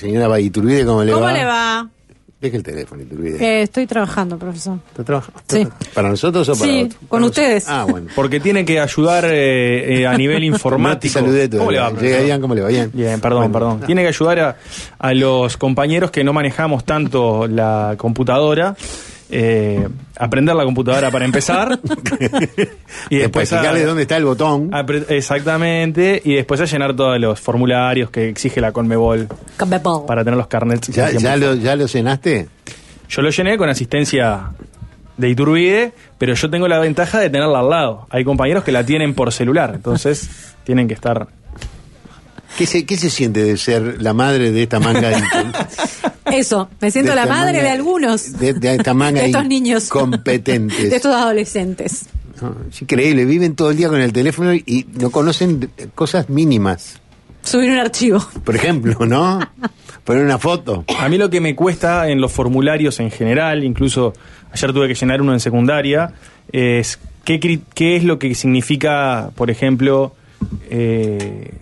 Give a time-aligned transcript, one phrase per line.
[0.00, 1.32] Señora Iturbide, ¿cómo le ¿Cómo va?
[1.32, 1.88] le va?
[2.40, 3.44] Deje el teléfono, Iturbide.
[3.44, 4.78] Eh, estoy trabajando, profesor.
[4.90, 5.40] ¿Está trabajando?
[5.48, 5.66] Sí.
[5.92, 7.64] ¿Para nosotros o para Sí, con Para ustedes.
[7.66, 7.88] nosotros.
[7.88, 8.06] Ah, bueno.
[8.14, 11.14] Porque tiene que ayudar eh, eh, a nivel No informático.
[11.14, 11.90] saludé ¿Cómo le va?
[11.90, 12.68] Llega Ian, ¿cómo le va?
[12.68, 12.88] Bien.
[12.94, 13.80] Bien, perdón, Bueno, perdón.
[13.80, 13.86] no.
[13.86, 14.56] Tiene que ayudar a,
[15.00, 18.76] a los compañeros que no manejamos tanto la computadora.
[19.30, 19.86] Eh,
[20.16, 21.78] aprender la computadora para empezar.
[23.10, 24.70] y Después explicarle dónde está el botón.
[25.08, 26.20] exactamente.
[26.24, 30.06] Y después a llenar todos los formularios que exige la Conmebol Cabebol.
[30.06, 30.88] para tener los carnets.
[30.88, 32.48] ¿Ya, ya, lo, ¿Ya lo cenaste?
[33.08, 34.50] Yo lo llené con asistencia
[35.16, 38.06] de Iturbide, pero yo tengo la ventaja de tenerla al lado.
[38.10, 41.26] Hay compañeros que la tienen por celular, entonces tienen que estar.
[42.58, 45.22] ¿Qué se, ¿Qué se siente de ser la madre de esta manga de,
[46.38, 48.32] Eso, me siento la madre manga- de algunos.
[48.38, 49.88] De, de esta manga de estos niños.
[49.88, 50.76] competentes?
[50.90, 52.06] De estos adolescentes.
[52.42, 57.00] No, es increíble, viven todo el día con el teléfono y no conocen cosas mínimas.
[57.42, 58.18] Subir un archivo.
[58.44, 59.40] Por ejemplo, ¿no?
[60.04, 60.84] Poner una foto.
[60.98, 64.12] A mí lo que me cuesta en los formularios en general, incluso
[64.52, 66.12] ayer tuve que llenar uno en secundaria,
[66.52, 67.38] es qué,
[67.74, 70.14] qué es lo que significa, por ejemplo,
[70.70, 71.54] eh,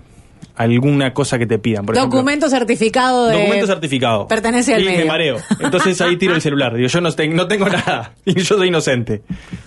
[0.56, 1.84] alguna cosa que te pidan.
[1.86, 3.36] Por ejemplo, Documento certificado de.
[3.38, 4.26] Documento certificado.
[4.26, 4.98] Pertenece al y medio.
[5.00, 5.36] me mareo.
[5.60, 6.74] Entonces ahí tiro el celular.
[6.74, 8.12] Digo, yo no, ten- no tengo nada.
[8.24, 9.22] Y yo soy inocente.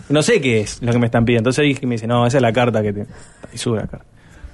[0.10, 1.50] No sé qué es lo que me están pidiendo.
[1.50, 3.06] Entonces ahí me dice, no, esa es la carta que te.
[3.54, 4.06] Y sube la carta.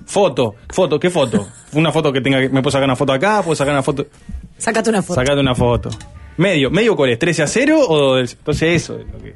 [0.05, 1.47] Foto, foto, ¿qué foto?
[1.73, 2.49] Una foto que tenga que.
[2.49, 3.41] ¿Me puedo sacar una foto acá?
[3.41, 4.05] ¿Puedo sacar una foto?
[4.57, 5.19] Sácate una foto.
[5.19, 5.89] Sacate una foto.
[6.37, 7.19] Medio, ¿medio cuál es?
[7.19, 7.79] ¿13 a 0?
[7.87, 9.33] O entonces eso es lo que.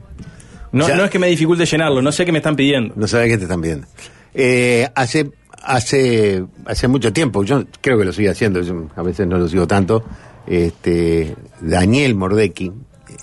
[0.71, 2.93] No, O sea- no es que me dificulte llenarlo, no sé qué me están pidiendo.
[2.95, 3.87] No sabes qué te están viendo.
[4.35, 5.31] Eh, hace,
[5.63, 9.47] hace, hace mucho tiempo, yo creo que lo sigo haciendo, yo a veces no lo
[9.47, 10.03] sigo tanto,
[10.47, 12.71] este, Daniel Mordecki,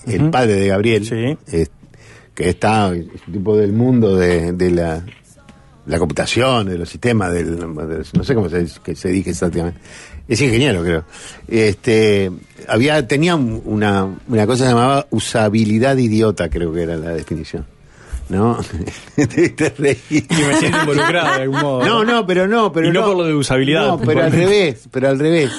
[0.07, 1.67] el padre de Gabriel, Sí.
[2.35, 2.93] que está,
[3.33, 5.05] tipo del mundo de, de la,
[5.87, 9.81] la computación, de los sistemas, del, de- no sé cómo se, que se dice exactamente.
[10.29, 11.05] Es ingeniero, creo.
[11.47, 12.31] Este,
[12.69, 17.11] había, tenía un- una, una cosa que se llamaba usabilidad idiota, creo que era la
[17.11, 17.65] definición.
[18.29, 18.59] ¿No?
[19.17, 19.99] Te reís.
[20.11, 21.85] Y me siento involucrado de algún modo.
[21.87, 24.89] No, no, pero no, pero Y no por lo de usabilidad, No, pero al revés,
[24.91, 25.51] pero al revés.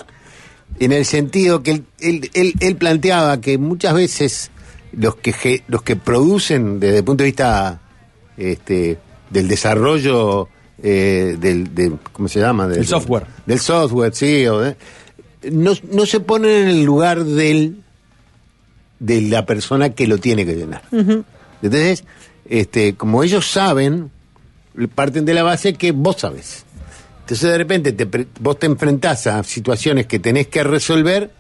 [0.80, 4.52] En el sentido que él, él, él- él planteaba que muchas veces
[4.92, 7.80] los que los que producen desde el punto de vista
[8.36, 8.98] este,
[9.30, 10.50] del desarrollo
[10.84, 12.68] eh, del, de- ¿cómo se llama?
[12.68, 13.26] Del El software.
[13.46, 14.46] Del software, sí.
[14.48, 14.76] o de-
[15.52, 17.78] no, no se ponen en el lugar del
[19.00, 20.82] de la persona que lo tiene que llenar.
[21.62, 22.04] Entonces,
[22.50, 24.12] este, como ellos saben,
[24.96, 26.64] parten de la base que vos sabes.
[27.22, 31.32] Entonces de repente te vos te enfrentás a situaciones que tenés que resolver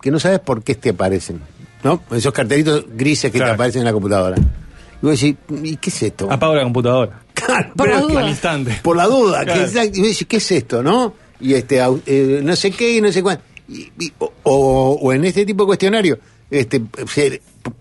[0.00, 1.40] que no sabes por qué te aparecen.
[1.82, 2.02] ¿No?
[2.12, 4.36] Esos cartelitos grises que te aparecen en la computadora.
[4.38, 6.30] Y vos decís, ¿y qué es esto?
[6.32, 7.20] Apago la computadora.
[7.34, 8.20] Claro, Por pero la duda.
[8.20, 8.78] Al instante.
[8.82, 9.60] por la duda, Claro.
[9.60, 11.14] que exacto, y vos decís, ¿qué es esto, no?
[11.40, 13.42] Y este, eh, no sé qué y no sé cuánto.
[13.68, 16.18] Y- y- o, o- o en este tipo de cuestionario,
[16.50, 16.80] este,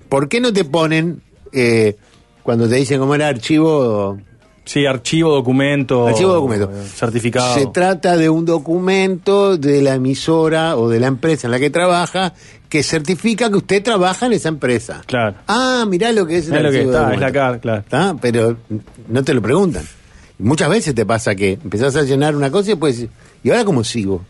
[0.09, 1.21] ¿por qué no te ponen
[1.53, 1.95] eh,
[2.43, 4.17] cuando te dicen cómo era archivo?
[4.65, 6.07] Sí, archivo, documento.
[6.07, 6.71] Archivo documento.
[6.95, 7.53] Certificado.
[7.55, 11.69] Se trata de un documento de la emisora o de la empresa en la que
[11.69, 12.33] trabaja
[12.69, 15.01] que certifica que usted trabaja en esa empresa.
[15.05, 15.35] Claro.
[15.47, 17.79] Ah, mirá lo que es el Es lo que está, es la carta, claro.
[17.81, 18.15] ¿Está?
[18.19, 18.57] Pero
[19.09, 19.83] no te lo preguntan.
[20.39, 23.05] Muchas veces te pasa que empezás a llenar una cosa y después
[23.43, 24.25] ¿y ahora cómo sigo?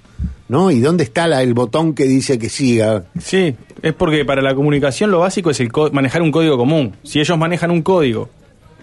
[0.49, 0.69] ¿No?
[0.71, 3.05] ¿Y dónde está la- el botón que dice que siga?
[3.19, 6.95] Sí, es porque para la comunicación lo básico es el manejar un código común.
[7.03, 8.29] Si ellos manejan un código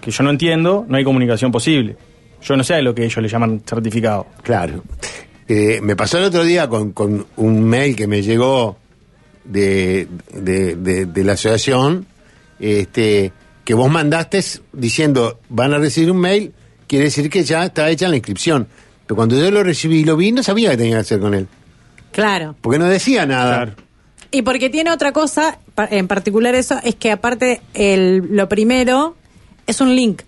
[0.00, 1.96] que yo no entiendo, no hay comunicación posible.
[2.42, 4.26] Yo no sé lo que ellos le llaman certificado.
[4.42, 4.82] Claro.
[5.46, 8.78] Eh, me pasó el otro día con, con un mail que me llegó
[9.44, 12.06] de, de, de- de la asociación,
[12.58, 13.32] este,
[13.64, 16.52] que vos mandaste diciendo, van a recibir un mail,
[16.86, 18.68] quiere decir que ya está hecha la inscripción.
[19.10, 21.34] Pero cuando yo lo recibí y lo vi, no sabía qué tenía que hacer con
[21.34, 21.48] él.
[22.12, 22.54] Claro.
[22.60, 23.56] Porque no decía nada.
[23.56, 23.72] Claro.
[24.30, 25.58] Y porque tiene otra cosa,
[25.90, 29.16] en particular eso, es que aparte el, lo primero
[29.66, 30.22] es un link,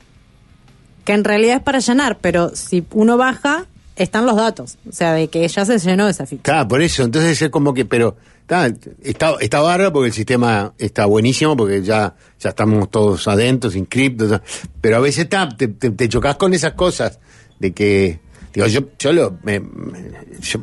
[1.05, 5.13] que en realidad es para llenar, pero si uno baja, están los datos, o sea,
[5.13, 6.43] de que ya se llenó esa ficha.
[6.43, 8.67] Claro, por eso, entonces es como que, pero está,
[9.01, 14.41] está, está bárbaro porque el sistema está buenísimo, porque ya, ya estamos todos adentro, inscriptos,
[14.81, 17.21] pero a veces está, te, te, te chocas con esas cosas
[17.61, 18.19] de que,
[18.53, 20.11] digo, yo, yo lo, me- me-
[20.41, 20.61] yo,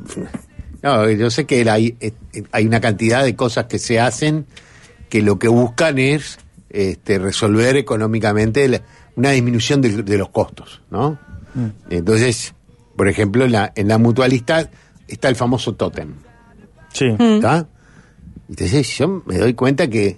[0.81, 1.95] no, yo sé que hay,
[2.51, 4.45] hay una cantidad de cosas que se hacen
[5.09, 6.37] que lo que buscan es
[6.69, 8.81] este, resolver económicamente
[9.15, 11.19] una disminución de, de los costos, ¿no?
[11.89, 12.53] Entonces,
[12.95, 14.69] por ejemplo, en la, en la mutualista
[15.07, 16.13] está el famoso tótem,
[16.93, 17.05] Sí.
[17.17, 17.35] Mm.
[17.35, 17.67] ¿está?
[18.49, 20.17] Entonces yo me doy cuenta que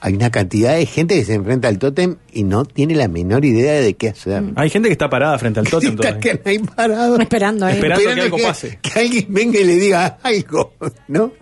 [0.00, 3.44] hay una cantidad de gente que se enfrenta al tótem y no tiene la menor
[3.44, 4.42] idea de qué hacer.
[4.56, 6.36] Hay gente que está parada frente al tótem Está todavía.
[6.42, 7.18] que ahí parado.
[7.20, 7.74] Esperando ahí.
[7.74, 8.78] Esperando que algo pase.
[8.80, 10.74] que alguien venga y le diga algo,
[11.08, 11.32] ¿no?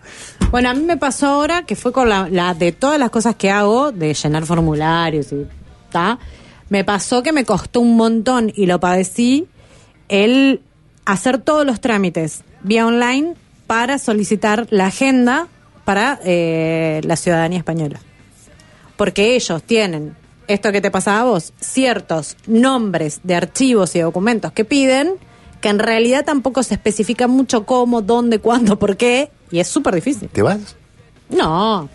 [0.51, 3.37] Bueno, a mí me pasó ahora que fue con la, la- de todas las cosas
[3.37, 5.47] que hago, de llenar formularios y
[5.91, 6.19] ta,
[6.71, 9.47] me pasó que me costó un montón y lo padecí
[10.09, 10.61] el
[11.05, 13.35] hacer todos los trámites vía online
[13.67, 15.49] para solicitar la agenda
[15.85, 18.01] para eh, la ciudadanía española.
[18.99, 20.15] Porque ellos tienen,
[20.47, 25.13] esto que te pasaba a vos, ciertos nombres de archivos y documentos que piden,
[25.63, 29.95] que en realidad tampoco se especifica mucho cómo, dónde, cuándo, por qué, y es súper
[29.95, 30.29] difícil.
[30.29, 30.77] ¿Te vas?
[31.31, 31.89] No,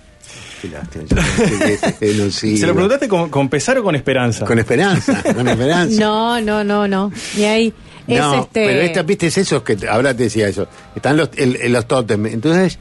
[0.62, 4.46] Qué lástima, yo pensé que no ¿Se lo preguntaste con, con pesar o con esperanza?
[4.46, 6.00] Con esperanza, con esperanza.
[6.02, 7.12] no, no, no, no.
[7.36, 7.74] Y ahí
[8.08, 8.66] es No, este.
[8.66, 10.68] pero esta, viste, es eso que te- ahora te decía eso.
[10.96, 12.32] Están los, el- el- los tótems.
[12.32, 12.80] Entonces,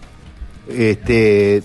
[0.68, 1.62] este,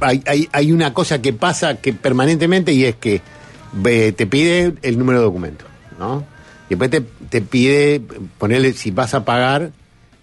[0.00, 3.20] hay, hay, una cosa que pasa que permanentemente y es que
[3.72, 5.64] ve, te pide el número de documento,
[5.98, 6.24] ¿no?
[6.68, 8.00] Y después te, te pide
[8.38, 9.72] ponerle si vas a pagar,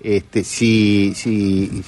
[0.02, 1.84] este, si, si,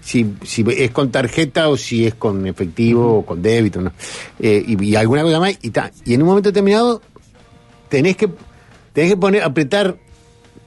[0.00, 3.92] si, si es con tarjeta o si es con efectivo o con débito, ¿no?
[4.38, 5.58] Eh, y, y alguna cosa más.
[5.62, 5.90] Y, ta.
[6.04, 7.00] y en un momento determinado
[7.88, 8.28] tenés que
[8.92, 9.96] tenés que poner apretar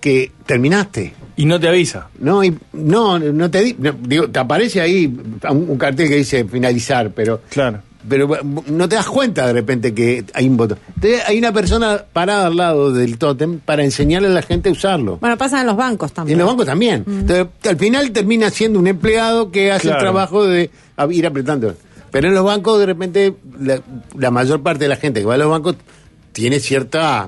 [0.06, 2.10] que terminaste Y no te avisa.
[2.20, 5.08] no y no no te di- no, digo te aparece ahí
[5.50, 7.80] un, un cartel que dice finalizar pero Claro.
[8.08, 12.06] pero no te das cuenta de repente que hay un botón entonces hay una persona
[12.14, 15.66] parada al lado del tótem para enseñarle a la gente a usarlo Bueno, pasa en
[15.66, 16.36] los bancos y también.
[16.36, 19.98] en los bancos también entonces al final termina siendo un empleado que hace Claro.
[19.98, 20.70] el trabajo de
[21.10, 21.74] ir apretando
[22.12, 23.82] pero en los bancos de repente la,
[24.16, 25.76] la mayor parte de la gente que va a los bancos
[26.32, 27.28] tiene cierta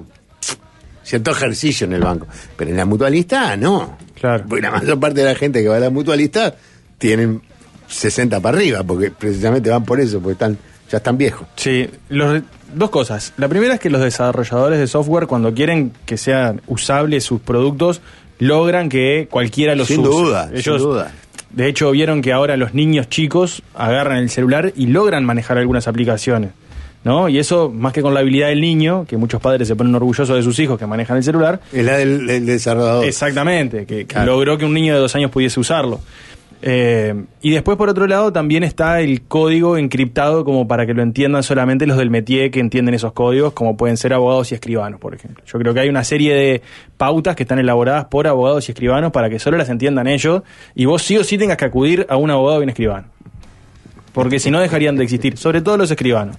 [1.08, 2.28] cierto ejercicio en el banco.
[2.58, 3.98] Pero en la mutualista, no.
[4.20, 4.44] Claro.
[4.48, 6.56] Porque la mayor parte de la gente que va a la mutualista
[6.98, 7.42] tienen
[7.88, 10.58] 60 para arriba, porque precisamente van por eso, porque están
[10.92, 11.48] ya están viejos.
[11.56, 12.42] Sí, los-
[12.74, 13.34] dos cosas.
[13.38, 18.02] La primera es que los desarrolladores de software, cuando quieren que sean usables sus productos,
[18.40, 20.10] logran que cualquiera los Sin use.
[20.10, 21.12] duda, sin Ellos, duda.
[21.52, 25.88] De hecho, vieron que ahora los niños chicos agarran el celular y logran manejar algunas
[25.88, 26.52] aplicaciones.
[27.08, 27.30] ¿No?
[27.30, 30.36] Y eso, más que con la habilidad del niño, que muchos padres se ponen orgullosos
[30.36, 33.06] de sus hijos que manejan el celular, Es la del, del desarrollador.
[33.06, 34.34] Exactamente, que, Claro.
[34.34, 36.02] logró que un niño de dos años pudiese usarlo.
[36.62, 41.02] Eh, y después, por otro lado, también está el código encriptado como para que lo
[41.04, 45.00] entiendan solamente los del métier que entienden esos códigos, como pueden ser abogados y escribanos,
[45.00, 45.44] por ejemplo.
[45.46, 46.62] Yo creo que hay una serie de
[46.98, 50.42] pautas que están elaboradas por abogados y escribanos para que solo las entiendan ellos
[50.76, 53.08] y vos sí o sí tengas que acudir a un abogado y un escribano.
[54.18, 56.38] Porque si no dejarían de existir, sobre todo los escribanos.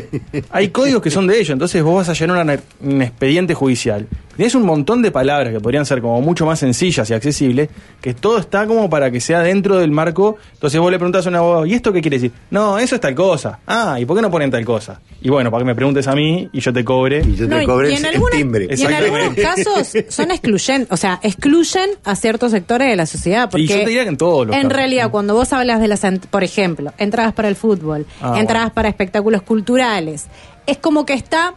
[0.50, 4.08] Hay códigos que son de ellos, entonces vos vas a llenar un expediente judicial.
[4.36, 7.68] Tienes un montón de palabras que podrían ser como mucho más sencillas y accesibles,
[8.00, 10.36] que todo está como para que sea dentro del marco.
[10.54, 12.32] Entonces vos le preguntás a un abogado, ¿y esto qué quiere decir?
[12.50, 13.58] No, eso es tal cosa.
[13.66, 15.00] Ah, ¿y por qué no ponen tal cosa?
[15.20, 17.20] Y bueno, para que me preguntes a mí y yo te cobre.
[17.20, 18.68] Y yo te No, y- cobré y en el alguna- timbre.
[18.70, 23.50] Y en algunos casos son excluyentes, o sea, excluyen a ciertos sectores de la sociedad.
[23.50, 24.76] Porque Y yo te diría que en todos los En casos.
[24.76, 26.00] realidad, cuando vos hablas de las,
[26.30, 28.74] por ejemplo, entradas para el fútbol, Ah, entradas bueno.
[28.74, 30.26] para espectáculos culturales,
[30.66, 31.54] es como que está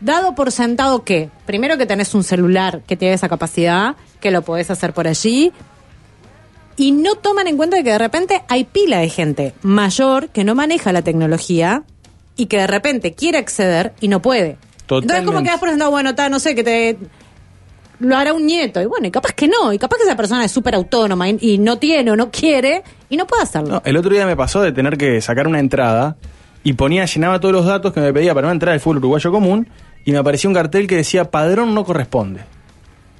[0.00, 4.42] dado por sentado que, primero que tenés un celular que tiene esa capacidad, que lo
[4.42, 5.52] podés hacer por allí,
[6.76, 10.54] y no toman en cuenta que de repente hay pila de gente mayor que no
[10.54, 11.84] maneja la tecnología
[12.36, 14.58] y que de repente quiere acceder y no puede.
[14.82, 15.42] Entonces como Totalmente.
[15.44, 16.98] quedas por sentado, bueno, ta, no sé, que te
[18.00, 18.82] lo hará un nieto.
[18.82, 21.38] Y bueno, y capaz que no, y capaz que esa persona es súper autónoma y,
[21.40, 23.68] y no tiene o no quiere y no puede hacerlo.
[23.68, 26.16] No, el otro día me pasó de tener que sacar una entrada
[26.64, 29.30] y ponía, llenaba todos los datos que me pedía para una entrada del fútbol uruguayo
[29.30, 29.68] común
[30.04, 32.40] y me apareció un cartel que decía padrón no corresponde.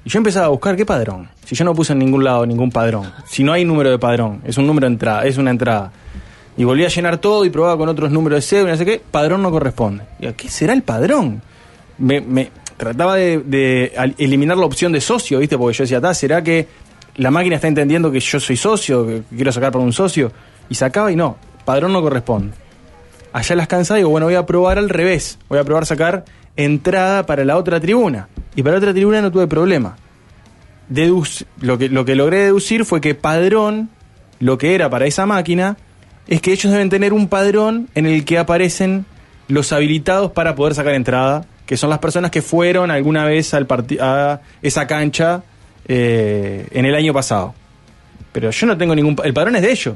[0.04, 1.28] Y yo empezaba a buscar qué padrón.
[1.44, 3.10] Si yo no puse en ningún lado ningún padrón.
[3.26, 5.92] Si no hay número de padrón, es un número de entrada, es una entrada.
[6.56, 9.00] Y volví a llenar todo y probaba con otros números de cédula, no sé qué,
[9.10, 10.04] padrón no corresponde.
[10.20, 11.40] Y ¿qué será el padrón?
[11.98, 15.56] Me, me trataba de, al- eliminar la opción de socio, ¿viste?
[15.58, 16.68] Porque yo decía, "Ta, ¿será que
[17.16, 20.30] la máquina está entendiendo que yo soy socio, que quiero sacar por un socio?
[20.68, 22.54] Y sacaba y no, padrón no corresponde.
[23.34, 25.40] Allá las cansaba y digo, bueno, voy a probar al revés.
[25.48, 26.24] Voy a probar sacar
[26.56, 28.28] entrada para la otra tribuna.
[28.54, 29.96] Y para la otra tribuna no tuve problema.
[30.88, 33.90] Deduc- lo, que, lo que logré deducir fue que padrón,
[34.38, 35.76] lo que era para esa máquina,
[36.28, 39.04] es que ellos deben tener un padrón en el que aparecen
[39.48, 43.66] los habilitados para poder sacar entrada, que son las personas que fueron alguna vez al
[44.00, 45.42] a esa cancha
[45.88, 47.52] eh, en el año pasado.
[48.30, 49.16] Pero yo no tengo ningún...
[49.24, 49.94] El padrón es de ellos.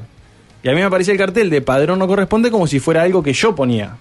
[0.62, 3.22] Y a mí me aparecía el cartel de padrón no corresponde como si fuera algo
[3.22, 3.96] que yo ponía.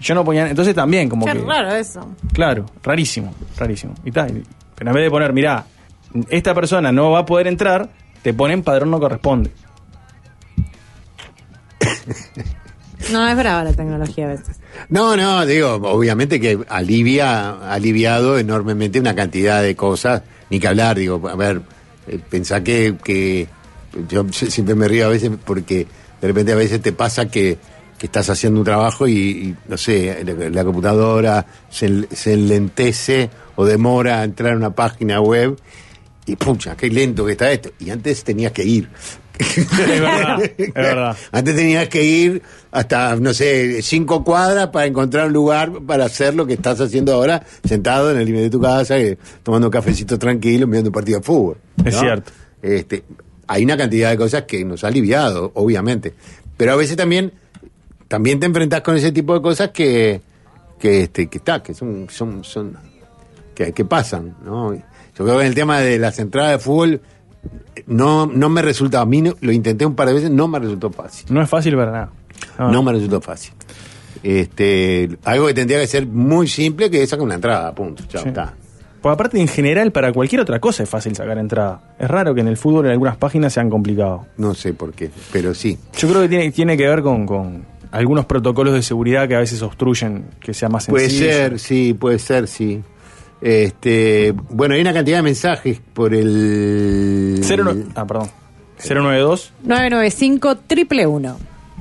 [0.00, 0.48] Yo no ponía...
[0.48, 1.40] Entonces también como Qué que...
[1.40, 2.14] raro eso.
[2.32, 3.94] Claro, rarísimo, rarísimo.
[4.04, 4.44] Y tal.
[4.76, 5.64] Pero en vez de poner, mirá,
[6.28, 7.88] esta persona no va a poder entrar,
[8.22, 9.50] te ponen padrón no corresponde.
[13.12, 14.60] No, es brava la tecnología a veces.
[14.88, 20.98] No, no, digo, obviamente que alivia, aliviado enormemente una cantidad de cosas, ni que hablar,
[20.98, 21.62] digo, a ver,
[22.06, 23.48] eh, pensá que, que
[24.08, 25.86] yo si- siempre me río a veces porque
[26.20, 27.58] de repente a veces te pasa que,
[27.98, 33.30] que estás haciendo un trabajo y, y, no sé, la, la computadora se, se enlentece
[33.56, 35.56] o demora a entrar a una página web
[36.26, 37.70] y pucha, qué lento que está esto.
[37.78, 38.88] Y antes tenías que ir.
[39.38, 41.16] Es verdad, es verdad.
[41.32, 46.34] Antes tenías que ir hasta, no sé, cinco cuadras para encontrar un lugar para hacer
[46.34, 49.70] lo que estás haciendo ahora, sentado en el límite de tu casa, eh, tomando un
[49.70, 51.56] cafecito tranquilo, mirando un partido de fútbol.
[51.84, 52.32] Es cierto.
[52.60, 53.04] Este,
[53.48, 56.14] hay una cantidad de cosas que nos ha aliviado, obviamente.
[56.56, 57.32] Pero a veces también,
[58.06, 60.20] también te enfrentas con ese tipo de cosas que,
[60.78, 62.76] que, este, que está, que son, son, son,
[63.54, 64.74] que, que pasan, ¿no?
[64.74, 67.00] Yo creo que en el tema de las entradas de fútbol,
[67.86, 70.58] no, no me resulta, a mí no- lo intenté un par de veces, no me
[70.58, 71.26] resultó fácil.
[71.30, 72.10] No es fácil para nada.
[72.58, 73.52] No me resultó fácil.
[74.22, 78.02] Este, algo que tendría que ser muy simple, que es sacar una entrada, punto.
[78.08, 78.28] Chao, Sí.
[78.28, 78.54] está.
[79.00, 81.80] Pues aparte, en general, para cualquier otra cosa es fácil sacar entrada.
[81.98, 84.22] Es raro que en el fútbol en algunas páginas sean complicados.
[84.36, 85.78] No sé por qué, pero sí.
[85.96, 89.38] Yo creo que tiene, tiene que ver con, con algunos protocolos de seguridad que a
[89.40, 91.30] veces obstruyen que sea más Puede sencillo.
[91.32, 92.82] ser, sí, puede ser, sí.
[93.40, 97.38] Este, bueno, hay una cantidad de mensajes por el.
[97.42, 98.28] Cero no- ah, perdón.
[98.84, 99.52] 092.
[99.64, 101.36] 995 triple uno.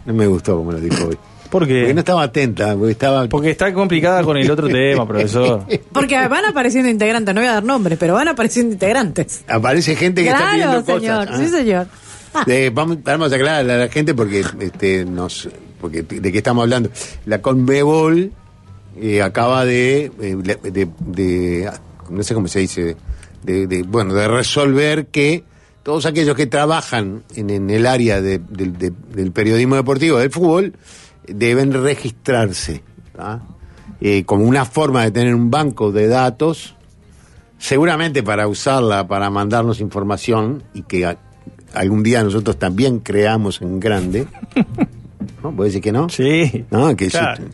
[0.06, 1.18] No me gustó como lo dijo hoy.
[1.50, 1.94] ¿Por Porque qué?
[1.94, 3.28] no estaba atenta, porque estaba.
[3.30, 5.64] Porque está complicada con el otro tema, profesor.
[5.94, 9.44] Porque van apareciendo integrantes, no voy a dar nombres, pero van apareciendo integrantes.
[9.48, 11.40] Aparece gente que está Claro, pidiendo señor, cosas.
[11.40, 11.58] sí, Ah.
[11.58, 11.88] señor.
[12.34, 15.48] Ah, De- vamos, vamos a aclarar a la gente porque este, nos,
[15.80, 16.90] porque de qué estamos hablando.
[17.26, 18.32] La Conmebol
[19.00, 20.36] eh, acaba de, eh,
[20.72, 21.72] de, de-
[22.10, 22.96] no sé cómo se dice,
[23.44, 25.44] de, de- bueno, de resolver que
[25.84, 30.30] todos aquellos que trabajan en, en el área de- del- de- del periodismo deportivo del
[30.32, 30.74] fútbol
[31.28, 32.84] deben registrarse.
[34.02, 36.76] Eh, como una forma de tener un banco de datos
[37.58, 41.18] seguramente para usarla para mandarnos información y que a-
[41.74, 44.28] algún día nosotros también creamos en grande.
[45.44, 45.56] ¿No?
[45.56, 46.10] ¿Puede decir que no?
[46.10, 46.66] Sí.
[46.70, 47.12] No, que sí.
[47.18, 47.46] Claro.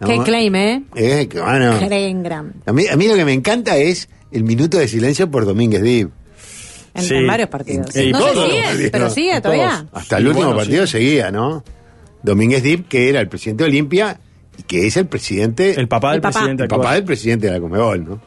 [0.00, 0.84] No, Qué claim, ¿eh?
[0.94, 2.54] eh, que, bueno, Creen grande.
[2.66, 5.82] a, mí, a mí lo que me encanta es el minuto de silencio por Domínguez
[5.82, 6.10] Div.
[6.94, 7.14] En, Sí.
[7.14, 7.94] en varios partidos.
[7.96, 9.86] Y no sigue, pero sigue todavía.
[9.92, 10.92] Hasta el último bueno, partido sí.
[10.92, 11.64] seguía, ¿no?
[12.22, 14.18] Domínguez Div, que era el presidente de Olimpia
[14.58, 16.32] y que es el presidente, El papá del El papá.
[16.40, 18.20] presidente el papá del presidente de la Comebol, ¿no?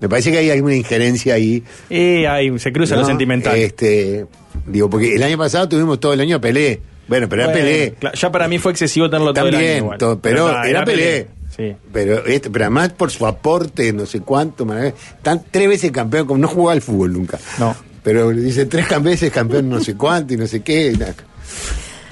[0.00, 1.62] Me parece que hay alguna injerencia ahí.
[1.88, 3.00] Y ahí se cruza ¿no?
[3.02, 3.56] lo sentimental.
[3.56, 4.26] Este,
[4.66, 6.80] digo, porque el año pasado tuvimos todo el año a Pelé.
[7.08, 7.94] Bueno, pero era Bueno, Pelé.
[8.14, 9.58] Ya para mí fue excesivo tenerlo todo el año.
[9.64, 9.98] También, igual.
[9.98, 11.28] to- pero, está, era Pelé.
[11.56, 11.74] Sí.
[11.92, 16.26] Pero, este, pero además por su aporte, no sé cuánto, marav- tan tres veces campeón,
[16.26, 17.38] como no jugaba al fútbol nunca.
[17.58, 17.74] No.
[18.02, 20.94] Pero dice tres veces campeón no sé cuánto y no sé qué.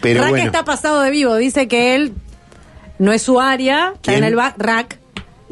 [0.04, 0.44] Pero Rack bueno.
[0.44, 2.12] está pasado de vivo, dice que él
[2.98, 4.98] no es su área, está en el back, Rack,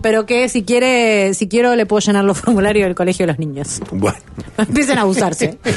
[0.02, 3.38] pero que si quiere, si quiero le puedo llenar los formularios del colegio de los
[3.38, 3.80] niños.
[3.90, 4.18] Bueno,
[4.58, 5.58] Empiecen a abusarse.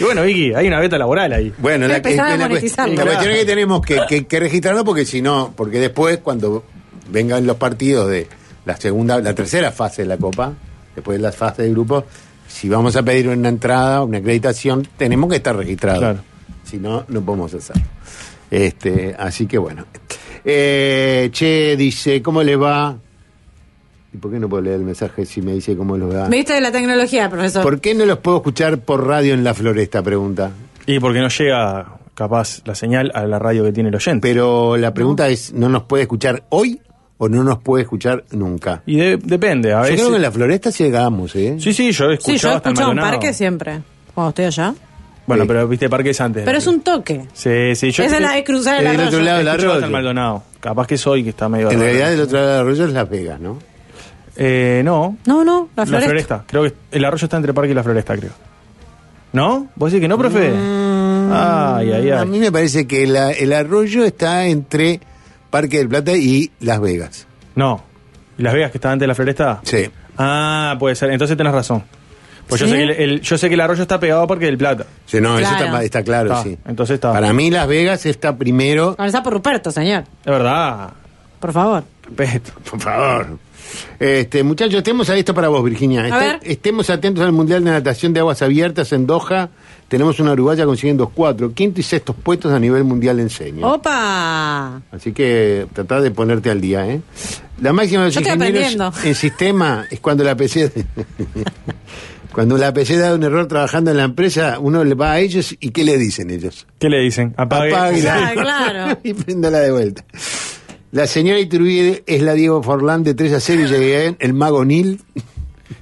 [0.00, 1.52] Y bueno, Vicky, hay una beta laboral ahí.
[1.58, 2.90] bueno la, a la, cuestión
[3.30, 6.64] es que tenemos que, que, que registrarlo porque si no, porque después cuando
[7.10, 8.26] vengan los partidos de
[8.64, 10.52] la segunda, la tercera fase de la Copa,
[10.96, 12.04] después de la fase de grupo,
[12.48, 16.00] si vamos a pedir una entrada, una acreditación, tenemos que estar registrados.
[16.00, 16.33] Claro.
[16.74, 17.82] Si no, no podemos hacerlo.
[18.50, 19.84] Este, así que bueno.
[20.44, 22.96] Eh, che, dice, ¿cómo le va?
[24.12, 26.28] ¿Y por qué no puedo leer el mensaje si me dice cómo lo va?
[26.28, 27.62] ¿Viste la tecnología, profesor?
[27.62, 30.02] ¿Por qué no los puedo escuchar por radio en la floresta?
[30.02, 30.50] Pregunta.
[30.86, 34.26] Y porque no llega capaz la señal a la radio que tiene el oyente.
[34.28, 36.80] Pero la pregunta es, ¿no nos puede escuchar hoy
[37.18, 38.82] o no nos puede escuchar nunca?
[38.86, 39.96] Y de- depende, a Yo veces.
[40.00, 41.56] creo que en la floresta llegamos, ¿eh?
[41.60, 43.20] Sí, sí, yo he sí, yo escuchado he hasta en escuchado un Maldonado.
[43.20, 43.80] parque siempre,
[44.12, 44.74] cuando estoy allá.
[45.26, 45.48] Bueno, Sí.
[45.48, 46.44] pero viste parques antes.
[46.44, 47.26] Pero es un toque.
[47.32, 49.16] Sí, sí, yo Esa es la de cruzar el Es del arroyo.
[49.16, 49.84] otro lado del arroyo.
[49.86, 50.42] en Maldonado.
[50.60, 53.08] Capaz que soy que está medio En realidad del otro lado del arroyo es Las
[53.08, 53.58] Vegas, ¿no?
[54.36, 55.16] Eh, no.
[55.26, 56.08] No, no, la La floresta.
[56.10, 56.44] floresta.
[56.46, 58.32] Creo que el arroyo está entre parque y la floresta, creo.
[59.32, 59.68] ¿No?
[59.76, 60.48] ¿Vos decís que no, profe?
[60.48, 60.52] Ay,
[61.92, 62.26] ay, Mm, A ay.
[62.28, 65.00] mí me parece que la- el arroyo está entre
[65.50, 67.26] Parque del Plata y Las Vegas.
[67.54, 67.82] No.
[68.38, 69.60] ¿Y Las Vegas que está antes de la floresta?
[69.64, 69.88] Sí.
[70.18, 71.10] Ah, puede ser.
[71.10, 71.82] Entonces tenés razón.
[72.48, 74.44] Pues yo, sé que el, el- yo sé que el arroyo está pegado a Parque
[74.46, 74.86] del Plata.
[75.06, 75.64] Sí, no, eso Claro.
[75.66, 76.58] está, está claro, Está, sí.
[76.66, 77.12] entonces está.
[77.12, 78.96] Para mí Las Vegas está primero.
[78.96, 80.02] Con el sapo Ruperto, señor.
[80.24, 80.90] Es verdad.
[81.40, 81.84] Por favor.
[82.16, 82.52] Respeto.
[82.70, 83.38] Por favor.
[83.98, 86.06] Este, muchachos, estemos a esto para vos, Virginia.
[86.06, 86.40] Este- ver.
[86.42, 89.48] Estemos atentos al Mundial de Natación de Aguas Abiertas en Doha.
[89.88, 93.64] Tenemos una uruguaya consiguiendo cuatro, quinto y sextos puestos a nivel mundial en señas.
[93.64, 94.80] ¡Opa!
[94.92, 97.00] Así que trata de ponerte al día, ¿eh?
[97.60, 98.92] La máxima de los Yo estoy ingenieros aprendiendo.
[99.08, 100.70] en sistema es cuando la PC...
[102.34, 105.54] Cuando la PC da un error trabajando en la empresa, uno le va a ellos
[105.60, 106.66] y ¿qué le dicen ellos?
[106.80, 107.32] ¿Qué le dicen?
[107.36, 107.72] Apague.
[107.72, 108.14] Apáguela.
[108.24, 108.98] Ah, claro.
[109.04, 110.04] y préndala de vuelta.
[110.90, 114.34] La señora Iturbide es la Diego Forlán de 3 a 0 y llegué bien, el
[114.34, 115.00] mago Nil.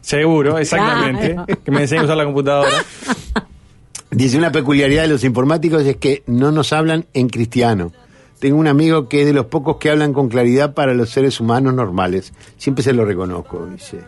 [0.02, 1.37] Seguro, exactamente.
[1.64, 2.71] Que me enseñen a usar la computadora.
[4.11, 7.92] Dice, una peculiaridad de los informáticos es que no nos hablan en cristiano.
[8.40, 11.40] Tengo un amigo que es de los pocos que hablan con claridad para los seres
[11.40, 12.35] humanos normales.
[12.59, 14.00] Siempre se lo reconozco, dice.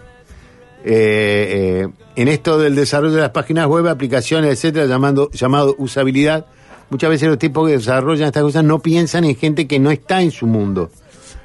[0.86, 6.44] Eh, eh, en esto del desarrollo de las páginas web, aplicaciones, etcétera, llamando, llamado usabilidad,
[6.90, 10.20] muchas veces los tipos que desarrollan estas cosas no piensan en gente que no está
[10.20, 10.90] en su mundo.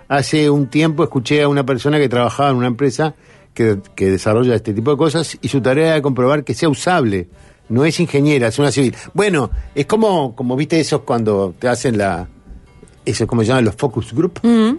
[0.09, 3.15] Hace un tiempo escuché a una persona que trabajaba en una empresa
[3.53, 7.29] que, que desarrolla este tipo de cosas y su tarea era comprobar que sea usable.
[7.69, 8.95] No es ingeniera, es una civil.
[9.13, 12.27] Bueno, es como, como viste esos cuando te hacen la...
[13.05, 14.71] Eso es como se llaman los focus group, Mm.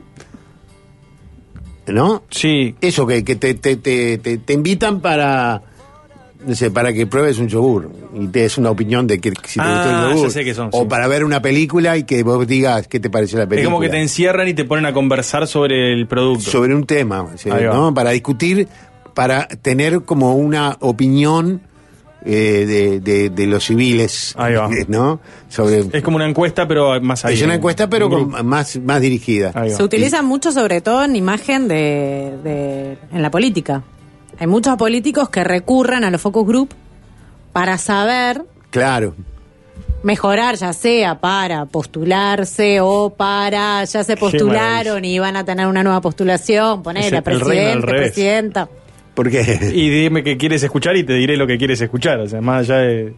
[1.86, 2.22] ¿No?
[2.30, 2.74] Sí.
[2.80, 5.62] Eso que, que te, te, te, te, te invitan para
[6.46, 9.60] no sé, para que pruebes un yogur y te des una opinión de que si
[9.60, 10.28] te Ah, gustó el yogur.
[10.28, 10.86] ya sé son, o sí.
[10.88, 13.70] para ver una película y que vos digas qué te pareció la Es película.
[13.74, 16.50] como que te encierran y te ponen a conversar sobre el producto.
[16.50, 17.60] sobre un tema, va.
[17.60, 17.92] ¿no?
[17.92, 18.68] Para discutir,
[19.12, 21.60] para tener como una opinión
[22.24, 24.68] eh, de, de, de los civiles, Ahí va.
[24.88, 25.20] ¿no?
[25.48, 27.34] Sobre Es como una encuesta, pero más ahí.
[27.34, 29.52] es una en- encuesta, pero con- más, más dirigida.
[29.74, 33.82] Se utiliza mucho, sobre todo en imagen de, de- en la política.
[34.38, 36.70] Hay muchos políticos que recurren a los focus group
[37.52, 39.14] para saber Claro.
[40.02, 45.82] mejorar, ya sea para postularse o para ya se postularon y van a tener una
[45.82, 48.12] nueva postulación, poner a presidente, revés.
[49.14, 49.40] Porque
[49.74, 52.20] Y dime qué quieres escuchar y te diré lo que quieres escuchar.
[52.20, 53.14] O sea, más allá de.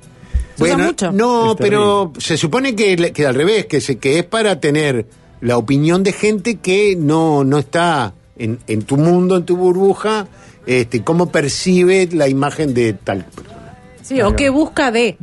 [0.56, 1.12] Se usa mucho.
[1.12, 5.06] No, pero se supone que, que al revés, que, se, que es para tener
[5.40, 10.26] la opinión de gente que no, no está en, en tu mundo, en tu burbuja,
[10.66, 13.78] este, cómo percibe la imagen de tal persona.
[14.02, 15.16] Sí, o que busca de.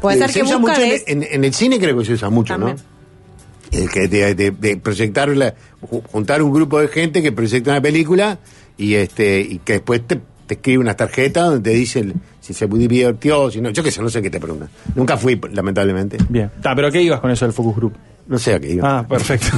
[0.00, 1.02] Puede Eh, ser se que usa busca mucho de.
[1.06, 2.76] en- en el cine creo que se usa mucho, También.
[2.76, 2.96] ¿no?
[3.78, 7.70] El que de, de- de proyectar la- ju- juntar un grupo de gente que proyecta
[7.72, 8.38] una película
[8.76, 12.66] y este y que después te, te escribe una tarjeta donde te dice si se
[12.68, 14.68] divirtió, si no, yo qué sé, no sé qué te preguntan.
[14.94, 16.16] Nunca fui, lamentablemente.
[16.28, 16.50] Bien.
[16.62, 17.94] Ah, pero ¿qué ibas con eso del focus group?
[18.28, 18.98] No sé a qué iba.
[18.98, 19.48] Ah, perfecto.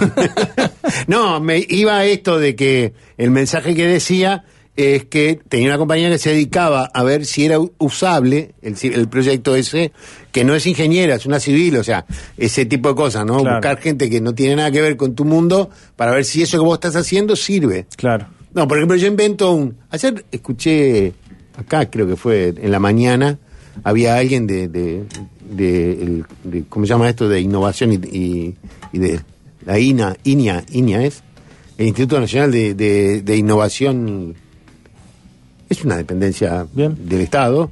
[1.07, 5.76] no, me iba a esto de que el mensaje que decía es que tenía una
[5.78, 9.92] compañía que se dedicaba a ver si era usable el, el proyecto ese,
[10.33, 13.40] que no es ingeniera, es una civil, o sea, ese tipo de cosas, ¿no?
[13.40, 13.57] Claro.
[13.57, 16.59] Buscar gente que no tiene nada que ver con tu mundo para ver si eso
[16.59, 17.87] que vos estás haciendo sirve.
[17.96, 18.38] claro.
[18.54, 19.76] No, por ejemplo, yo invento un...
[19.90, 21.12] Ayer escuché,
[21.56, 23.38] acá creo que fue en la mañana,
[23.84, 24.68] había alguien de...
[24.68, 25.04] de,
[25.50, 27.28] de, el- de- ¿Cómo se llama esto?
[27.28, 28.54] De innovación y, y-
[28.92, 29.20] y de...
[29.66, 31.22] La INA, INIA, INIA es,
[31.76, 34.34] el Instituto Nacional de, de- de Innovación,
[35.68, 36.96] es una dependencia Bien.
[37.06, 37.70] del Estado,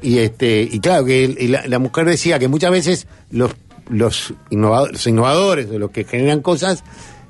[0.00, 3.50] y este y claro que el- y la, la mujer decía que muchas veces los
[3.90, 6.82] los innovadores, los innovadores o los que generan cosas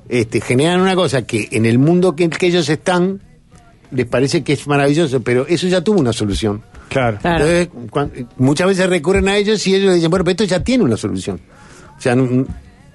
[0.08, 3.20] este, generan una cosa que en el mundo que, que ellos están
[3.90, 6.62] les parece que es maravilloso, pero eso ya tuvo una solución.
[6.88, 7.18] Claro.
[7.20, 7.46] Claro.
[7.46, 10.96] Entonces, muchas veces recurren a ellos y ellos dicen, bueno, pero esto ya tiene una
[10.96, 11.40] solución.
[11.96, 12.46] O sea, no,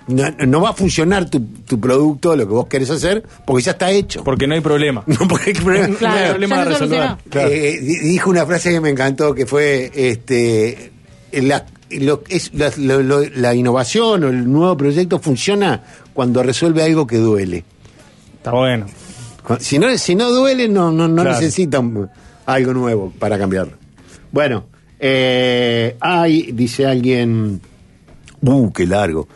[0.08, 3.72] no- no va a funcionar tu, tu producto, lo que vos querés hacer, porque ya
[3.72, 4.24] está hecho.
[4.24, 5.04] Porque no hay problema.
[5.08, 5.96] No, porque hay problema.
[5.96, 7.10] Claro, No hay problema ya a se resolver.
[7.30, 7.50] Claro.
[7.50, 10.92] Eh, di- dijo una frase que me encantó que fue este
[11.34, 16.84] la, lo- es, la, lo- lo- la innovación o el nuevo proyecto funciona cuando resuelve
[16.84, 17.64] algo que duele.
[18.38, 18.86] Está bueno.
[19.60, 21.40] Si no, si no duele, no, no, no Claro.
[21.40, 22.10] necesita un-
[22.46, 23.74] algo nuevo para cambiarlo.
[24.32, 24.66] Bueno,
[25.00, 27.60] eh, hay, dice alguien,
[28.42, 29.28] uh, qué largo.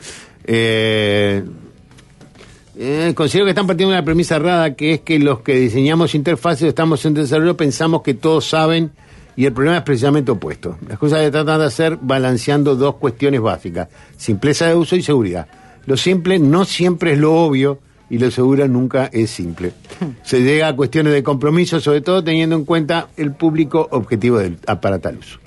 [0.44, 1.44] Eh,
[2.78, 6.14] eh, considero que están partiendo de una premisa errada, que es que los que diseñamos
[6.14, 8.92] interfaces o estamos en desarrollo pensamos que todos saben
[9.38, 10.78] y el problema es precisamente opuesto.
[10.88, 15.48] Las cosas que tratan de hacer balanceando dos cuestiones básicas, simpleza de uso y seguridad.
[15.86, 19.74] Lo simple no siempre es lo obvio y lo seguro nunca es simple.
[20.24, 24.58] Se llega a cuestiones de compromiso, sobre todo teniendo en cuenta el público objetivo del,
[24.82, 25.40] para tal uso.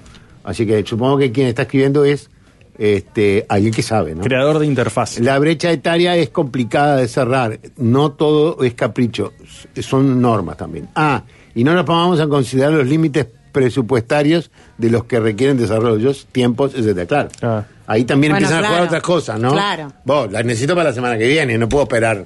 [0.44, 2.30] Así que supongo que quien está escribiendo es
[2.78, 4.22] este, alguien que sabe, ¿no?
[4.22, 5.18] Creador de interfaz.
[5.18, 7.58] La brecha etaria es complicada de cerrar.
[7.76, 9.32] No todo es capricho,
[9.80, 10.88] son normas también.
[10.94, 11.24] Ah,
[11.54, 13.26] y no nos pongamos a considerar los límites
[13.58, 17.06] presupuestarios de los que requieren desarrollos, tiempos, etcétera.
[17.06, 17.28] Claro.
[17.42, 17.64] Ah.
[17.88, 19.52] Ahí también Bueno, empiezan a jugar otras cosas, ¿no?
[19.52, 19.92] Claro.
[20.04, 22.24] Vos, las necesito para la semana que viene, no puedo esperar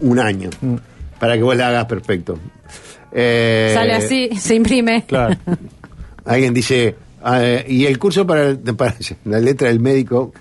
[0.00, 0.76] un año Mm.
[1.18, 2.38] para que vos la hagas perfecto.
[3.12, 5.04] Eh, Sale así, se imprime.
[5.06, 5.36] Claro.
[6.24, 10.32] Alguien dice, ah, eh, y el curso para, para la letra del médico,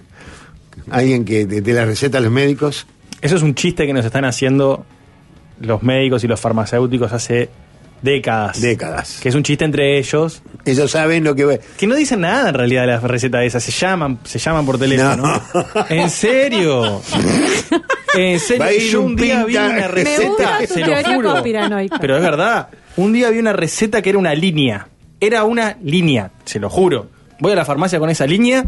[0.89, 2.87] alguien que de, de la receta a los médicos,
[3.21, 4.85] Eso es un chiste que nos están haciendo
[5.59, 7.49] los médicos y los farmacéuticos hace
[8.01, 8.61] Décadas.
[8.61, 9.19] Décadas.
[9.21, 10.41] Que es un chiste entre ellos.
[10.65, 11.59] Ellos saben lo que...
[11.77, 13.59] Que no dicen nada en realidad de la receta esa.
[13.59, 15.17] Se llaman, se llaman por teléfono.
[15.17, 15.85] No.
[15.89, 17.01] ¿En serio?
[18.15, 18.63] En serio.
[18.63, 20.27] Va a ir Yo un un día vi pinta- una Me receta.
[20.27, 21.31] gusta tu se lo teoría juro.
[21.31, 21.97] conspiranoica.
[21.99, 22.67] Pero es verdad.
[22.97, 24.87] Un día vi una receta que era una línea.
[25.19, 27.07] Era una línea, se lo juro.
[27.39, 28.65] Voy a la farmacia con esa línea,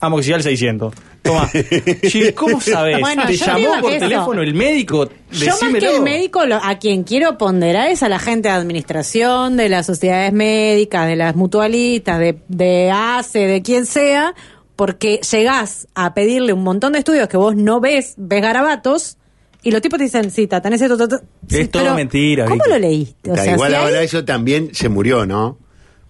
[0.00, 0.94] amoxicil 600.
[1.22, 1.48] Toma.
[1.52, 2.98] Che, ¿Cómo sabes?
[3.00, 5.08] Bueno, ¿Te yo llamó por eso- teléfono el médico?
[5.30, 8.54] Yo más que el médico, lo- a quien quiero ponderar es a la gente de
[8.54, 14.34] administración, de las sociedades médicas, de las mutualistas, de, de ACE, de quien sea,
[14.76, 19.16] porque llegás a pedirle un montón de estudios que vos no ves, ves garabatos,
[19.62, 21.16] y los tipos te dicen, sí, tenés esto, esto, esto".
[21.48, 22.68] Es Sí, todo pero mentira, ¿Cómo Vicky.
[22.70, 23.30] lo leíste?
[23.30, 25.58] O sea, igual si hay- ahora eso también se murió, ¿no?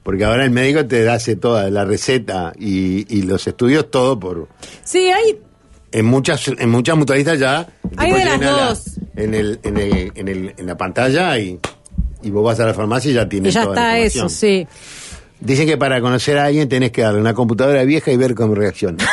[0.03, 4.49] Porque ahora el médico te hace toda la receta y, y los estudios todo por...
[4.85, 5.39] Sí, hay
[5.93, 7.69] En muchas en muchas mutualistas ya...
[7.97, 8.85] Hay de las la- dos.
[9.17, 11.59] en, el, en, el, en, el, en la pantalla y,
[12.23, 14.29] y vos vas a la farmacia y ya y tienes ya toda la está eso,
[14.29, 14.67] sí.
[15.41, 18.55] Dicen que para conocer a alguien tenés que darle una computadora vieja y ver cómo
[18.55, 19.05] reacciona.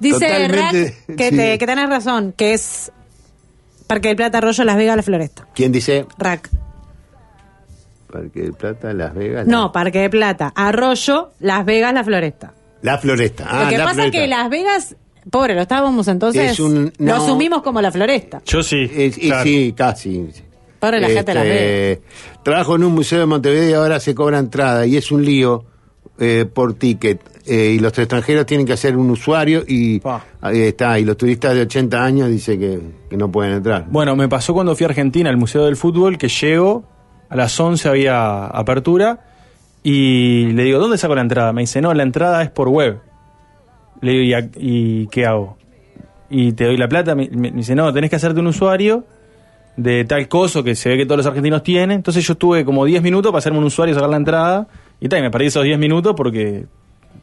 [0.00, 0.72] Dice Rack
[1.16, 1.36] que, sí.
[1.36, 2.90] te, que tenés razón, que es
[3.86, 5.46] Parque del Plata, Arroyo, Las Vegas, La Floresta.
[5.54, 6.06] ¿Quién dice?
[6.18, 6.50] Rack.
[8.12, 9.46] Parque del Plata, Las Vegas.
[9.48, 12.52] No, Parque de Plata, Arroyo, Las Vegas, La Floresta.
[12.82, 13.46] La Floresta.
[13.48, 14.96] Ah, Lo que la pasa es que Las Vegas,
[15.30, 18.42] pobre, lo estábamos entonces, Es un- lo asumimos como La Floresta.
[18.44, 18.88] Yo sí.
[18.94, 19.42] Es- y claro.
[19.44, 20.30] Sí, casi.
[20.78, 21.60] Pobre la gente de Las Vegas.
[21.62, 22.02] Este,
[22.42, 25.64] Trabajo en un museo de Montevideo y ahora se cobra entrada y es un lío
[26.18, 27.20] eh, por ticket.
[27.46, 30.00] Eh, y los extranjeros tienen que hacer un usuario y
[30.40, 30.98] ahí está.
[30.98, 33.86] Y los turistas de 80 años dicen que, que no pueden entrar.
[33.88, 36.84] Bueno, me pasó cuando fui a Argentina al Museo del Fútbol que llego,
[37.32, 39.20] a las 11 había apertura
[39.82, 41.52] y le digo, ¿dónde saco la entrada?
[41.52, 43.00] Me dice, no, la entrada es por web.
[44.00, 45.56] Le digo, ¿y, a- y qué hago?
[46.30, 49.04] Y te doy la plata, me, me dice, no, tenés que hacerte un usuario
[49.76, 51.92] de tal coso que se ve que todos los argentinos tienen.
[51.96, 54.66] Entonces yo tuve como 10 minutos para hacerme un usuario y sacar la entrada
[55.00, 56.66] y tal, y me perdí esos 10 minutos porque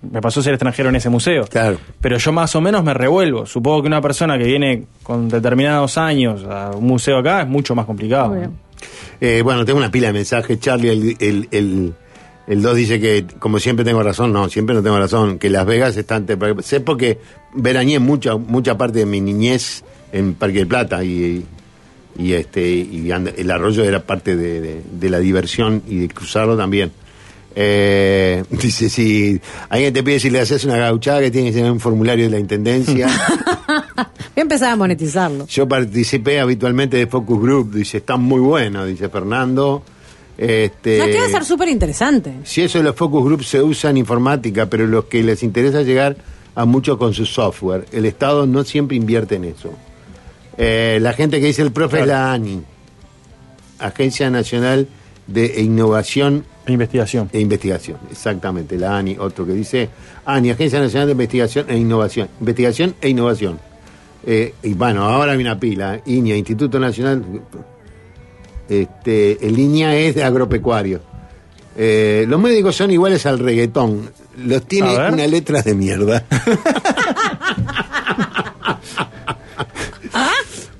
[0.01, 1.45] me pasó ser extranjero en ese museo.
[1.45, 1.77] Claro.
[2.01, 3.45] Pero yo más o menos me revuelvo.
[3.45, 7.75] Supongo que una persona que viene con determinados años a un museo acá es mucho
[7.75, 8.35] más complicado.
[9.21, 10.59] Eh, bueno, tengo una pila de mensajes.
[10.59, 11.93] Charlie, el, el, el,
[12.47, 14.31] el 2 dice que, como siempre tengo razón.
[14.33, 15.37] No, siempre no tengo razón.
[15.39, 16.25] Que Las Vegas están.
[16.63, 17.19] Sé porque
[17.53, 21.45] veraneé mucha, mucha parte de mi niñez en Parque del Plata y,
[22.17, 26.57] y este y el arroyo era parte de, de- de la diversión y de cruzarlo
[26.57, 26.91] también.
[27.55, 29.39] Eh, dice, si
[29.69, 32.31] alguien te pide si le haces una gauchada que tiene que tener un formulario de
[32.31, 33.07] la Intendencia.
[34.39, 35.47] Voy a empezar a monetizarlo.
[35.47, 39.83] Yo participé habitualmente de Focus Group, dice, están muy buenos, dice Fernando.
[40.37, 42.35] Este, que va a ser súper interesante.
[42.45, 45.81] si eso de los Focus Group se usa en informática, pero los que les interesa
[45.81, 46.15] llegar
[46.55, 49.73] a mucho con su software, el Estado no siempre invierte en eso.
[50.57, 52.63] Eh, la gente que dice el profe es la ANI,
[53.79, 54.87] Agencia Nacional
[55.27, 57.29] de Innovación Investigación.
[57.33, 59.89] e Investigación, exactamente, la ANI, otro que dice
[60.23, 63.68] ANI, Agencia Nacional de Investigación e Innovación, Investigación e Innovación.
[64.25, 67.23] Eh, y bueno, ahora hay una pila, INIA, Instituto Nacional,
[68.67, 71.01] este, el INIA es de agropecuario.
[71.75, 76.25] Eh, los médicos son iguales al reggaetón, los tiene una letra de mierda.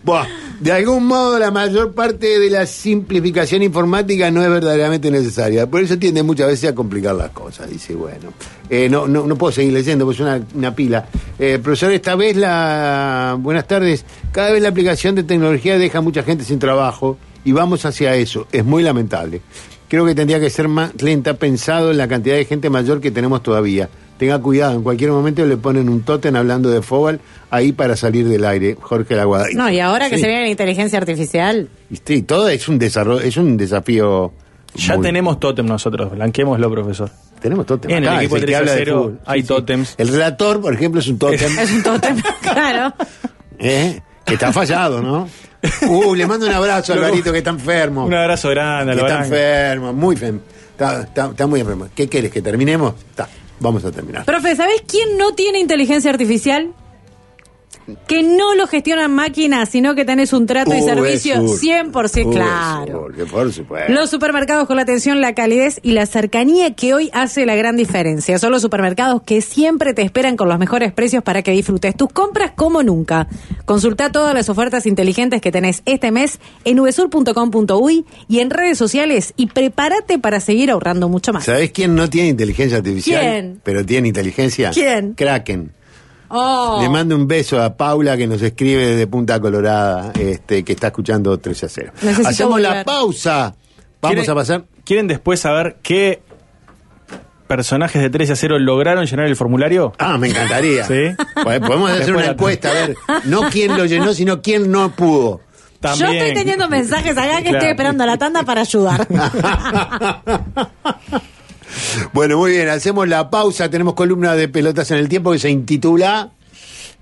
[0.03, 0.25] Buah,
[0.59, 5.69] de algún modo la mayor parte de la simplificación informática no es verdaderamente necesaria.
[5.69, 7.69] Por eso tiende muchas veces a complicar las cosas.
[7.69, 8.33] Dice, bueno,
[8.69, 11.07] eh, no, no, no puedo seguir leyendo, pues es una, una pila.
[11.37, 13.37] Eh, profesor, esta vez la...
[13.39, 14.03] Buenas tardes.
[14.33, 18.15] Cada vez la aplicación de tecnología deja a mucha gente sin trabajo y vamos hacia
[18.15, 18.45] eso.
[18.51, 19.41] Es muy lamentable.
[19.87, 23.11] Creo que tendría que ser más lenta pensado en la cantidad de gente mayor que
[23.11, 23.89] tenemos todavía.
[24.19, 28.27] Tenga cuidado, en cualquier momento le ponen un tótem hablando de Fobal ahí para salir
[28.27, 29.45] del aire, Jorge Laguada.
[29.55, 33.21] No, y ahora que se viene la inteligencia artificial, Y Sí, todo es un desarrollo,
[33.21, 34.33] es un desafío.
[34.75, 37.09] Ya muy- tenemos tótem nosotros, blanquémoslo, profesor.
[37.41, 37.89] Tenemos tótem.
[37.91, 39.19] En el equipo es de que 3 a habla de 0 fútbol.
[39.25, 39.95] hay tótems.
[39.97, 41.39] El relator, por ejemplo, es un tótem.
[41.59, 42.93] es un tótem, claro.
[43.57, 44.01] ¿eh?
[44.25, 45.27] Que está fallado, ¿no?
[45.87, 48.05] Uh, le mando un abrazo a Alvarito que está enfermo.
[48.05, 49.35] Un abrazo grande, que a está Alvarito.
[49.35, 50.39] enfermo, muy enfermo.
[50.71, 51.87] Está, está- está muy enfermo.
[51.95, 52.31] ¿Qué quieres?
[52.31, 52.93] ¿Que terminemos?
[53.09, 53.27] Está,
[53.59, 54.25] vamos a terminar.
[54.25, 56.73] Profe, ¿sabés quién no tiene inteligencia artificial?
[58.07, 61.59] Que no lo gestionan máquinas, sino que tenés un trato y servicio es sur.
[61.59, 63.07] 100% Uh, claro.
[63.31, 63.91] por supuesto.
[63.91, 67.75] Los supermercados con la atención, la calidez y la cercanía que hoy hace la gran
[67.77, 68.37] diferencia.
[68.39, 72.09] Son los supermercados que siempre te esperan con los mejores precios para que disfrutes tus
[72.09, 73.27] compras como nunca.
[73.65, 79.33] Consulta todas las ofertas inteligentes que tenés este mes en uvesur.com.uy y en redes sociales
[79.37, 81.45] y prepárate para seguir ahorrando mucho más.
[81.45, 83.21] ¿Sabés quién no tiene inteligencia artificial?
[83.21, 83.61] ¿Quién?
[83.63, 84.71] Pero tiene inteligencia.
[84.71, 85.13] ¿Quién?
[85.13, 85.71] Kraken.
[86.29, 86.79] Oh.
[86.81, 90.87] Le mando un beso a Paula que nos escribe desde Punta Colorada, este, que está
[90.87, 91.91] escuchando 13 a 0.
[92.01, 93.55] Necesito Hacemos la pausa.
[94.01, 94.63] Vamos ¿Quieren- a pasar.
[94.85, 96.21] ¿Quieren después saber qué
[97.47, 99.93] personajes de 13 a 0 lograron llenar el formulario?
[99.97, 100.83] Ah, me encantaría.
[100.85, 101.15] Sí.
[101.43, 104.95] Pues Podemos hacer Después una encuesta, a ver, no quién lo llenó, sino quién no
[104.95, 105.41] pudo.
[105.81, 107.57] Yo estoy teniendo mensajes acá que Claro.
[107.57, 109.07] estoy esperando la tanda para ayudar.
[112.13, 113.69] Bueno, muy bien, hacemos la pausa.
[113.69, 116.31] Tenemos columna de pelotas en el tiempo que se intitula.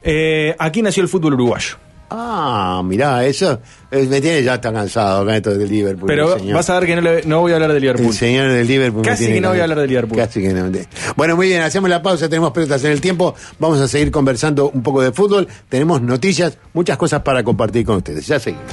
[0.04, 1.76] Eh, aquí nació el fútbol uruguayo.
[2.10, 3.60] Ah, mirá, eso
[3.91, 6.08] eh, me tiene ya tan cansado con esto del Liverpool.
[6.08, 8.06] Pero vas a ver que no, le- no voy a hablar de Liverpool.
[8.08, 9.02] El señor del Liverpool.
[9.02, 10.17] me Casi tiene que no voy a hablar de Liverpool.
[10.17, 10.71] Casi que no.
[11.17, 13.36] Bueno, muy bien, hacemos la pausa, tenemos pelotas en el tiempo.
[13.60, 15.50] Vamos a seguir conversando un poco de fútbol.
[15.67, 18.26] Tenemos noticias, muchas cosas para compartir con ustedes.
[18.26, 18.63] Ya seguimos.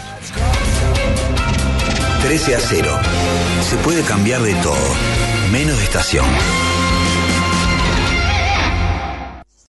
[2.22, 2.88] 13 a 0.
[3.68, 4.74] Se puede cambiar de todo,
[5.50, 6.26] menos estación.